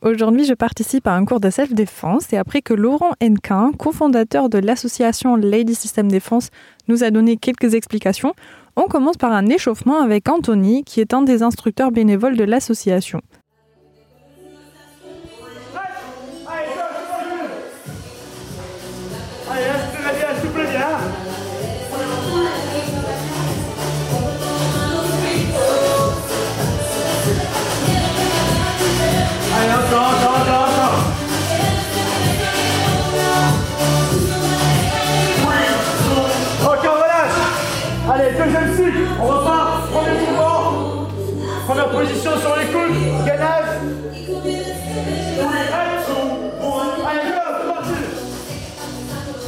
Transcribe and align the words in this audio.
Aujourd'hui, 0.00 0.44
je 0.44 0.54
participe 0.54 1.08
à 1.08 1.14
un 1.14 1.24
cours 1.24 1.40
de 1.40 1.50
self-défense 1.50 2.32
et 2.32 2.36
après 2.36 2.62
que 2.62 2.72
Laurent 2.72 3.14
Henquin, 3.20 3.72
cofondateur 3.76 4.48
de 4.48 4.58
l'association 4.58 5.34
Lady 5.34 5.74
System 5.74 6.08
Défense, 6.08 6.50
nous 6.86 7.02
a 7.02 7.10
donné 7.10 7.36
quelques 7.36 7.74
explications, 7.74 8.32
on 8.76 8.84
commence 8.84 9.16
par 9.16 9.32
un 9.32 9.46
échauffement 9.46 10.00
avec 10.00 10.28
Anthony, 10.28 10.84
qui 10.84 11.00
est 11.00 11.14
un 11.14 11.22
des 11.22 11.42
instructeurs 11.42 11.90
bénévoles 11.90 12.36
de 12.36 12.44
l'association. 12.44 13.20
Position 41.98 42.30
sur 42.40 42.56
les 42.56 42.66
coudes, 42.66 43.24
gainage. 43.24 43.64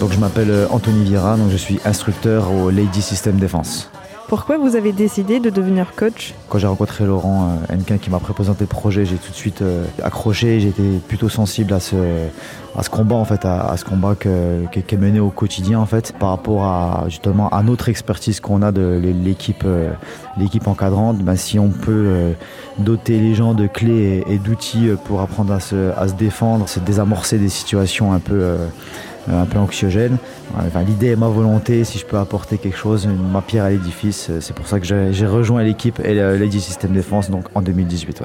Donc 0.00 0.12
je 0.12 0.18
m'appelle 0.18 0.50
euh, 0.50 0.66
Anthony 0.70 1.04
Vira, 1.04 1.36
donc 1.36 1.50
je 1.50 1.56
suis 1.56 1.78
instructeur 1.84 2.50
au 2.50 2.70
Lady 2.70 3.02
System 3.02 3.36
Défense. 3.36 3.90
Pourquoi 4.30 4.58
vous 4.58 4.76
avez 4.76 4.92
décidé 4.92 5.40
de 5.40 5.50
devenir 5.50 5.92
coach 5.96 6.34
Quand 6.48 6.58
j'ai 6.60 6.68
rencontré 6.68 7.04
Laurent 7.04 7.58
Henquin 7.68 7.98
qui 7.98 8.10
m'a 8.10 8.20
présenté 8.20 8.60
le 8.60 8.68
projet, 8.68 9.04
j'ai 9.04 9.16
tout 9.16 9.32
de 9.32 9.36
suite 9.36 9.60
euh, 9.60 9.84
accroché, 10.04 10.60
j'étais 10.60 11.00
plutôt 11.08 11.28
sensible 11.28 11.72
à 11.72 11.80
ce, 11.80 11.96
à 12.76 12.84
ce 12.84 12.90
combat 12.90 13.16
en 13.16 13.24
fait, 13.24 13.44
à, 13.44 13.76
ce 13.76 13.84
combat 13.84 14.14
qui 14.14 14.28
est 14.28 14.92
mené 14.96 15.18
au 15.18 15.30
quotidien 15.30 15.80
en 15.80 15.86
fait, 15.86 16.14
par 16.16 16.28
rapport 16.28 16.62
à 16.62 17.06
justement 17.08 17.48
à 17.48 17.64
notre 17.64 17.88
expertise 17.88 18.38
qu'on 18.38 18.62
a 18.62 18.70
de 18.70 19.00
l'équipe, 19.02 19.64
euh, 19.64 19.90
l'équipe 20.38 20.68
encadrante. 20.68 21.18
Ben, 21.18 21.34
si 21.34 21.58
on 21.58 21.70
peut 21.70 21.90
euh, 21.90 22.32
doter 22.78 23.18
les 23.18 23.34
gens 23.34 23.54
de 23.54 23.66
clés 23.66 24.22
et, 24.28 24.38
d'outils 24.38 24.90
pour 25.06 25.22
apprendre 25.22 25.52
à 25.52 25.58
se, 25.58 25.90
à 25.98 26.06
se 26.06 26.14
défendre, 26.14 26.68
c'est 26.68 26.84
désamorcer 26.84 27.38
des 27.38 27.48
situations 27.48 28.12
un 28.12 28.20
peu 28.20 28.58
un 29.28 29.44
peu 29.44 29.58
anxiogène. 29.58 30.16
L'idée 30.86 31.08
est 31.08 31.16
ma 31.16 31.28
volonté, 31.28 31.84
si 31.84 31.98
je 31.98 32.06
peux 32.06 32.18
apporter 32.18 32.58
quelque 32.58 32.78
chose, 32.78 33.06
ma 33.06 33.42
pierre 33.42 33.64
à 33.64 33.70
l'édifice. 33.70 34.30
C'est 34.40 34.54
pour 34.54 34.66
ça 34.66 34.80
que 34.80 34.86
j'ai 34.86 35.26
rejoint 35.26 35.62
l'équipe 35.62 36.00
et 36.04 36.14
Lady 36.14 36.60
System 36.60 36.92
Défense 36.92 37.30
donc, 37.30 37.44
en 37.54 37.62
2018. 37.62 38.22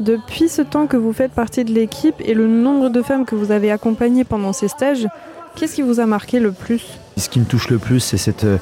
Depuis 0.00 0.48
ce 0.48 0.62
temps 0.62 0.86
que 0.86 0.96
vous 0.96 1.12
faites 1.12 1.32
partie 1.32 1.64
de 1.64 1.72
l'équipe 1.72 2.14
et 2.20 2.34
le 2.34 2.46
nombre 2.46 2.88
de 2.88 3.02
femmes 3.02 3.24
que 3.24 3.34
vous 3.34 3.50
avez 3.50 3.70
accompagnées 3.72 4.24
pendant 4.24 4.52
ces 4.52 4.68
stages, 4.68 5.08
Qu'est-ce 5.58 5.74
qui 5.74 5.82
vous 5.82 5.98
a 5.98 6.06
marqué 6.06 6.38
le 6.38 6.52
plus 6.52 6.84
Ce 7.16 7.28
qui 7.28 7.40
me 7.40 7.44
touche 7.44 7.68
le 7.68 7.78
plus, 7.78 7.98
c'est 7.98 8.16
cette, 8.16 8.44
euh, 8.44 8.58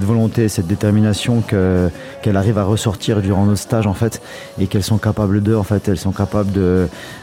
volonté, 0.00 0.48
cette 0.48 0.66
détermination 0.66 1.40
qu'elles 1.40 2.36
arrivent 2.36 2.58
à 2.58 2.64
ressortir 2.64 3.22
durant 3.22 3.46
nos 3.46 3.54
stages 3.54 3.86
en 3.86 3.94
fait, 3.94 4.20
et 4.58 4.66
qu'elles 4.66 4.82
sont 4.82 4.98
capables 4.98 5.40
de, 5.40 5.54
en 5.54 5.62
fait, 5.62 5.86
elles 5.86 5.98
sont 5.98 6.10
capables 6.10 6.50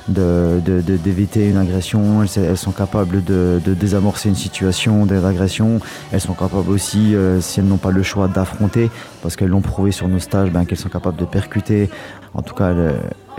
d'éviter 0.08 1.50
une 1.50 1.58
agression, 1.58 2.24
elles, 2.24 2.58
sont 2.58 2.72
capables 2.72 3.22
de, 3.26 3.60
désamorcer 3.66 4.30
une 4.30 4.36
situation 4.36 5.06
d'agression, 5.06 5.82
elles 6.14 6.22
sont 6.22 6.34
capables 6.34 6.70
aussi, 6.70 7.14
euh, 7.14 7.42
si 7.42 7.60
elles 7.60 7.68
n'ont 7.68 7.76
pas 7.76 7.92
le 7.92 8.04
choix 8.04 8.30
d'affronter, 8.30 8.90
parce 9.22 9.36
qu'elles 9.36 9.50
l'ont 9.50 9.60
prouvé 9.60 9.92
sur 9.92 10.08
nos 10.08 10.20
stages, 10.20 10.50
ben, 10.50 10.64
qu'elles 10.64 10.78
sont 10.78 10.88
capables 10.88 11.18
de 11.18 11.26
percuter. 11.26 11.90
En 12.34 12.42
tout 12.42 12.54
cas, 12.54 12.74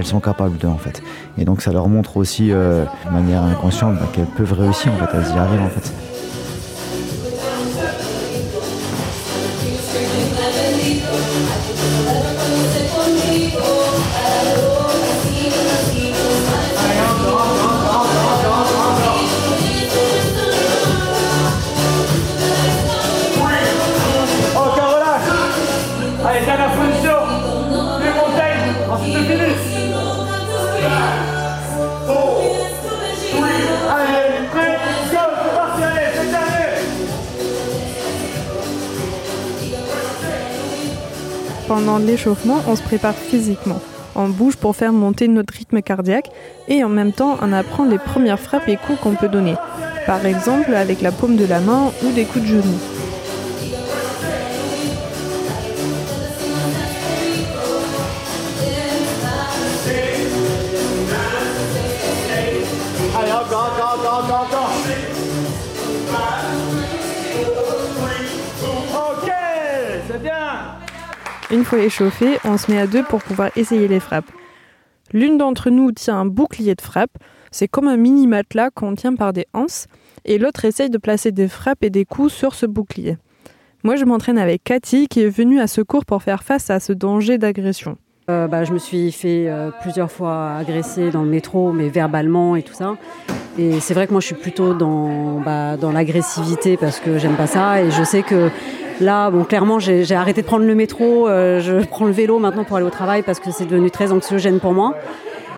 sont 0.06 0.20
capables 0.20 0.58
de 0.58 0.66
en 0.66 0.78
fait. 0.78 1.02
Et 1.38 1.44
donc 1.44 1.62
ça 1.62 1.72
leur 1.72 1.88
montre 1.88 2.16
aussi 2.16 2.52
euh, 2.52 2.84
de 3.06 3.12
manière 3.12 3.42
inconsciente 3.42 3.94
ben, 3.98 4.06
qu'elles 4.12 4.26
peuvent 4.26 4.52
réussir 4.52 4.92
en 4.92 5.06
fait, 5.06 5.16
elles 5.16 5.34
y 5.34 5.38
arrivent 5.38 5.62
en 5.62 5.68
fait. 5.68 5.92
Pendant 41.70 41.98
l'échauffement, 41.98 42.58
on 42.66 42.74
se 42.74 42.82
prépare 42.82 43.14
physiquement. 43.14 43.80
On 44.16 44.28
bouge 44.28 44.56
pour 44.56 44.74
faire 44.74 44.92
monter 44.92 45.28
notre 45.28 45.54
rythme 45.54 45.82
cardiaque 45.82 46.28
et 46.66 46.82
en 46.82 46.88
même 46.88 47.12
temps 47.12 47.38
on 47.40 47.52
apprend 47.52 47.84
les 47.84 47.98
premières 47.98 48.40
frappes 48.40 48.68
et 48.68 48.76
coups 48.76 48.98
qu'on 48.98 49.14
peut 49.14 49.28
donner. 49.28 49.54
Par 50.04 50.26
exemple 50.26 50.74
avec 50.74 51.00
la 51.00 51.12
paume 51.12 51.36
de 51.36 51.46
la 51.46 51.60
main 51.60 51.92
ou 52.04 52.10
des 52.10 52.24
coups 52.24 52.42
de 52.42 52.48
genou. 52.48 52.78
Une 71.52 71.64
fois 71.64 71.80
échauffé, 71.80 72.38
on 72.44 72.56
se 72.56 72.70
met 72.70 72.78
à 72.78 72.86
deux 72.86 73.02
pour 73.02 73.22
pouvoir 73.22 73.50
essayer 73.56 73.88
les 73.88 73.98
frappes. 73.98 74.30
L'une 75.12 75.36
d'entre 75.36 75.70
nous 75.70 75.90
tient 75.90 76.16
un 76.16 76.24
bouclier 76.24 76.76
de 76.76 76.80
frappe, 76.80 77.18
c'est 77.50 77.66
comme 77.66 77.88
un 77.88 77.96
mini 77.96 78.28
matelas 78.28 78.70
qu'on 78.70 78.94
tient 78.94 79.16
par 79.16 79.32
des 79.32 79.46
anses, 79.52 79.86
et 80.24 80.38
l'autre 80.38 80.64
essaye 80.64 80.90
de 80.90 80.98
placer 80.98 81.32
des 81.32 81.48
frappes 81.48 81.82
et 81.82 81.90
des 81.90 82.04
coups 82.04 82.32
sur 82.32 82.54
ce 82.54 82.66
bouclier. 82.66 83.16
Moi, 83.82 83.96
je 83.96 84.04
m'entraîne 84.04 84.38
avec 84.38 84.62
Cathy, 84.62 85.08
qui 85.08 85.22
est 85.22 85.28
venue 85.28 85.58
à 85.58 85.66
ce 85.66 85.80
cours 85.80 86.04
pour 86.04 86.22
faire 86.22 86.44
face 86.44 86.70
à 86.70 86.78
ce 86.78 86.92
danger 86.92 87.36
d'agression. 87.36 87.96
Euh, 88.30 88.46
bah, 88.46 88.62
je 88.62 88.72
me 88.72 88.78
suis 88.78 89.10
fait 89.10 89.48
euh, 89.48 89.70
plusieurs 89.80 90.12
fois 90.12 90.52
agresser 90.52 91.10
dans 91.10 91.22
le 91.22 91.30
métro, 91.30 91.72
mais 91.72 91.88
verbalement 91.88 92.54
et 92.54 92.62
tout 92.62 92.74
ça. 92.74 92.96
Et 93.58 93.80
c'est 93.80 93.94
vrai 93.94 94.06
que 94.06 94.12
moi, 94.12 94.20
je 94.20 94.26
suis 94.26 94.36
plutôt 94.36 94.74
dans, 94.74 95.40
bah, 95.40 95.76
dans 95.76 95.90
l'agressivité 95.90 96.76
parce 96.76 97.00
que 97.00 97.18
j'aime 97.18 97.34
pas 97.34 97.48
ça. 97.48 97.82
Et 97.82 97.90
je 97.90 98.04
sais 98.04 98.22
que 98.22 98.50
Là, 99.00 99.30
bon, 99.30 99.44
clairement, 99.44 99.78
j'ai 99.78 100.14
arrêté 100.14 100.42
de 100.42 100.46
prendre 100.46 100.66
le 100.66 100.74
métro. 100.74 101.26
Euh, 101.26 101.60
je 101.60 101.84
prends 101.90 102.04
le 102.04 102.12
vélo 102.12 102.38
maintenant 102.38 102.64
pour 102.64 102.76
aller 102.76 102.86
au 102.86 102.90
travail 102.90 103.22
parce 103.22 103.40
que 103.40 103.50
c'est 103.50 103.64
devenu 103.64 103.90
très 103.90 104.12
anxiogène 104.12 104.60
pour 104.60 104.72
moi. 104.72 104.94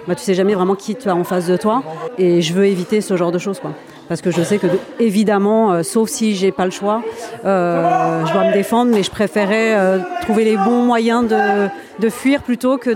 Bah, 0.07 0.15
tu 0.15 0.23
sais 0.23 0.35
jamais 0.35 0.55
vraiment 0.55 0.75
qui 0.75 0.95
tu 0.97 1.09
as 1.09 1.15
en 1.15 1.25
face 1.25 1.47
de 1.47 1.57
toi. 1.57 1.83
Et 2.19 2.41
je 2.41 2.55
veux 2.55 2.67
éviter 2.67 3.01
ce 3.01 3.17
genre 3.17 3.33
de 3.33 3.39
choses, 3.39 3.59
quoi. 3.61 3.73
Parce 4.09 4.21
que 4.21 4.31
je 4.31 4.43
sais 4.43 4.59
que, 4.59 4.67
évidemment, 5.01 5.73
euh, 5.73 5.83
sauf 5.83 6.09
si 6.09 6.35
j'ai 6.35 6.53
pas 6.53 6.65
le 6.65 6.71
choix, 6.71 7.03
euh, 7.45 8.27
je 8.27 8.33
dois 8.33 8.45
me 8.45 8.53
défendre, 8.53 8.93
mais 8.93 9.03
je 9.03 9.11
préférais 9.11 9.77
trouver 10.23 10.45
les 10.45 10.57
bons 10.57 10.85
moyens 10.85 11.27
de, 11.27 11.69
de 11.99 12.09
fuir 12.11 12.43
plutôt 12.43 12.79
que 12.79 12.91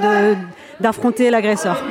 d'affronter 0.81 1.31
l'agresseur. 1.31 1.83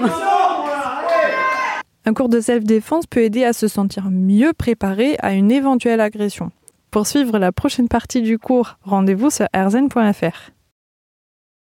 Un 2.05 2.13
cours 2.13 2.29
de 2.29 2.39
self-défense 2.39 3.07
peut 3.07 3.21
aider 3.21 3.44
à 3.44 3.53
se 3.53 3.67
sentir 3.67 4.09
mieux 4.11 4.53
préparé 4.53 5.17
à 5.21 5.33
une 5.33 5.51
éventuelle 5.51 6.01
agression. 6.01 6.51
Pour 6.95 7.07
suivre 7.07 7.39
la 7.39 7.51
prochaine 7.51 7.89
partie 7.89 8.22
du 8.22 8.39
cours, 8.39 8.78
rendez-vous 8.83 9.29
sur 9.29 9.47
rzn.fr. 9.53 10.51